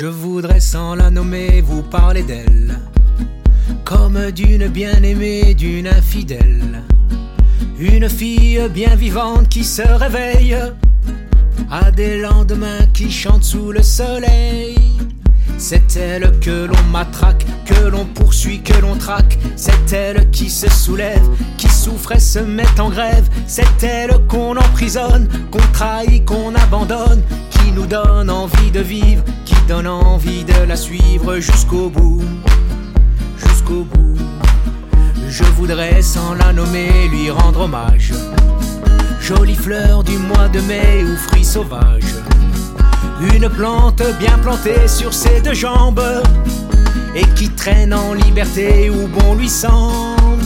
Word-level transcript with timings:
Je 0.00 0.06
voudrais 0.06 0.60
sans 0.60 0.94
la 0.94 1.10
nommer 1.10 1.60
vous 1.60 1.82
parler 1.82 2.22
d'elle, 2.22 2.78
comme 3.84 4.30
d'une 4.30 4.68
bien-aimée, 4.68 5.54
d'une 5.54 5.88
infidèle. 5.88 6.84
Une 7.80 8.08
fille 8.08 8.60
bien 8.72 8.94
vivante 8.94 9.48
qui 9.48 9.64
se 9.64 9.82
réveille 9.82 10.56
à 11.68 11.90
des 11.90 12.20
lendemains 12.20 12.86
qui 12.94 13.10
chantent 13.10 13.42
sous 13.42 13.72
le 13.72 13.82
soleil. 13.82 14.78
C'est 15.56 15.96
elle 15.96 16.38
que 16.38 16.66
l'on 16.66 16.82
matraque, 16.92 17.44
que 17.64 17.88
l'on 17.88 18.04
poursuit, 18.04 18.62
que 18.62 18.80
l'on 18.80 18.94
traque. 18.94 19.36
C'est 19.56 19.92
elle 19.92 20.30
qui 20.30 20.48
se 20.48 20.70
soulève, 20.70 21.28
qui 21.56 21.68
souffre 21.68 22.12
et 22.12 22.20
se 22.20 22.38
met 22.38 22.78
en 22.78 22.90
grève. 22.90 23.28
C'est 23.48 23.82
elle 23.82 24.16
qu'on 24.28 24.56
emprisonne, 24.56 25.28
qu'on 25.50 25.72
trahit, 25.72 26.24
qu'on 26.24 26.54
abandonne, 26.54 27.20
qui 27.50 27.72
nous 27.72 27.86
donne 27.86 28.30
envie 28.30 28.70
de 28.70 28.80
vivre, 28.80 29.24
donne 29.68 29.86
envie 29.86 30.44
de 30.44 30.66
la 30.66 30.76
suivre 30.76 31.40
jusqu'au 31.40 31.90
bout. 31.90 32.22
Jusqu'au 33.36 33.84
bout. 33.84 34.16
Je 35.28 35.44
voudrais 35.44 36.00
sans 36.00 36.32
la 36.32 36.54
nommer 36.54 36.90
lui 37.10 37.30
rendre 37.30 37.60
hommage. 37.60 38.14
Jolie 39.20 39.54
fleur 39.54 40.02
du 40.04 40.16
mois 40.16 40.48
de 40.48 40.60
mai 40.62 41.04
ou 41.04 41.14
fruit 41.16 41.44
sauvage. 41.44 42.14
Une 43.34 43.50
plante 43.50 44.02
bien 44.18 44.38
plantée 44.38 44.88
sur 44.88 45.12
ses 45.12 45.42
deux 45.42 45.54
jambes 45.54 46.22
et 47.14 47.26
qui 47.34 47.50
traîne 47.50 47.92
en 47.92 48.14
liberté 48.14 48.88
où 48.88 49.06
bon 49.06 49.34
lui 49.34 49.50
semble. 49.50 50.44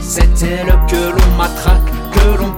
C'est 0.00 0.42
elle 0.42 0.74
que 0.88 1.10
l'on 1.10 1.36
matraque, 1.36 1.92
que 2.12 2.38
l'on 2.38 2.52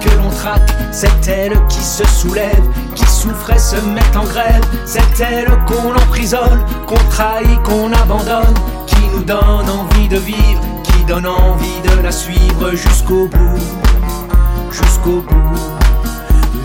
que 0.00 0.10
l'on 0.16 0.30
traque. 0.30 0.70
C'est 0.92 1.28
elle 1.28 1.58
qui 1.68 1.80
se 1.80 2.06
soulève, 2.06 2.68
qui 2.94 3.06
souffre 3.06 3.50
et 3.50 3.58
se 3.58 3.76
met 3.76 4.16
en 4.16 4.24
grève. 4.24 4.64
C'est 4.84 5.20
elle 5.20 5.48
qu'on 5.66 5.94
emprisonne, 5.94 6.64
qu'on 6.86 7.02
trahit, 7.10 7.62
qu'on 7.62 7.92
abandonne, 7.92 8.54
qui 8.86 9.00
nous 9.12 9.24
donne 9.24 9.68
envie 9.68 10.08
de 10.08 10.18
vivre, 10.18 10.62
qui 10.82 11.04
donne 11.04 11.26
envie 11.26 11.80
de 11.82 12.02
la 12.02 12.12
suivre 12.12 12.70
jusqu'au 12.72 13.26
bout, 13.28 13.60
jusqu'au 14.70 15.22
bout. 15.22 15.74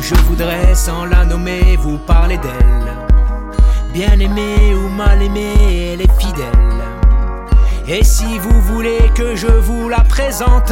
Je 0.01 0.15
voudrais 0.27 0.73
sans 0.75 1.05
la 1.05 1.25
nommer 1.25 1.77
vous 1.77 1.97
parler 1.97 2.37
d'elle. 2.37 2.79
Bien 3.93 4.19
aimée 4.19 4.73
ou 4.75 4.89
mal 4.89 5.21
aimée, 5.21 5.93
elle 5.93 6.01
est 6.01 6.19
fidèle. 6.19 6.69
Et 7.87 8.03
si 8.03 8.37
vous 8.37 8.61
voulez 8.61 9.11
que 9.15 9.35
je 9.35 9.47
vous 9.47 9.89
la 9.89 10.01
présente, 10.01 10.71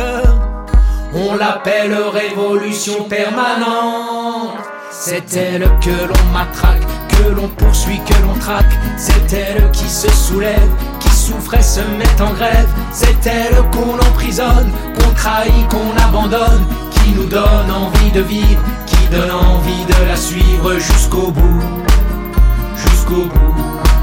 on 1.14 1.36
l'appelle 1.36 1.94
révolution 1.94 3.04
permanente. 3.04 4.58
C'est 4.92 5.36
elle 5.36 5.64
que 5.80 6.08
l'on 6.08 6.32
matraque, 6.34 6.86
que 7.10 7.30
l'on 7.30 7.48
poursuit, 7.50 8.02
que 8.06 8.26
l'on 8.26 8.40
traque. 8.40 8.74
C'est 8.98 9.34
elle 9.34 9.70
qui 9.72 9.88
se 9.88 10.10
soulève, 10.12 10.72
qui 11.00 11.10
souffre 11.10 11.54
et 11.54 11.62
se 11.62 11.82
met 11.82 12.22
en 12.22 12.34
grève. 12.34 12.70
C'est 12.92 13.26
elle 13.26 13.58
qu'on 13.72 13.96
emprisonne, 13.96 14.72
qu'on 14.96 15.14
trahit, 15.14 15.68
qu'on 15.70 15.96
abandonne, 16.08 16.66
qui 16.92 17.12
nous 17.12 17.26
donne 17.26 17.72
envie 17.72 18.12
de 18.12 18.22
vivre, 18.22 18.62
donne 19.12 19.32
envie 19.32 19.86
de 19.86 20.08
la 20.08 20.16
suivre 20.16 20.74
jusqu'au 20.74 21.32
bout, 21.32 21.64
jusqu'au 22.76 23.24
bout. 23.24 23.97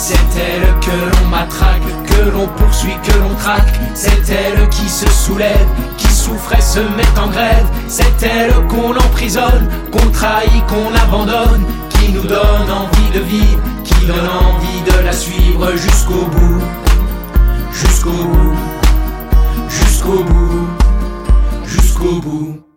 C'est 0.00 0.14
elle 0.14 0.78
que 0.78 0.92
l'on 0.92 1.28
matraque, 1.28 1.82
que 2.06 2.30
l'on 2.30 2.46
poursuit, 2.46 2.96
que 3.02 3.18
l'on 3.18 3.34
traque. 3.34 3.74
C'est 3.94 4.30
elle 4.30 4.68
qui 4.68 4.88
se 4.88 5.10
soulève, 5.10 5.66
qui 5.96 6.06
souffre 6.06 6.54
et 6.56 6.60
se 6.60 6.78
met 6.78 7.18
en 7.20 7.26
grève. 7.26 7.66
C'est 7.88 8.22
elle 8.22 8.54
qu'on 8.68 8.94
emprisonne, 8.94 9.68
qu'on 9.90 10.08
trahit, 10.10 10.64
qu'on 10.68 10.94
abandonne, 10.94 11.64
qui 11.90 12.12
nous 12.12 12.22
donne 12.22 12.70
envie 12.70 13.10
de 13.12 13.24
vivre, 13.24 13.60
qui 13.82 14.06
donne 14.06 14.28
envie 14.28 14.82
de 14.86 15.04
la 15.04 15.12
suivre 15.12 15.72
jusqu'au 15.72 16.26
bout, 16.26 16.62
jusqu'au 17.72 18.10
bout, 18.10 18.54
jusqu'au 19.68 20.22
bout, 20.22 20.68
jusqu'au 21.66 22.20
bout. 22.20 22.67